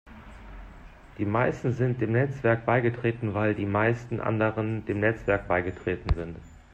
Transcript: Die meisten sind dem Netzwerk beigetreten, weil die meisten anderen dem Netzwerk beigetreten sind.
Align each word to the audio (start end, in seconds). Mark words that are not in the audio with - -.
Die 1.19 1.27
meisten 1.27 1.73
sind 1.73 2.01
dem 2.01 2.13
Netzwerk 2.13 2.65
beigetreten, 2.65 3.35
weil 3.35 3.53
die 3.53 3.67
meisten 3.67 4.19
anderen 4.19 4.83
dem 4.85 4.99
Netzwerk 4.99 5.47
beigetreten 5.47 6.15
sind. 6.15 6.35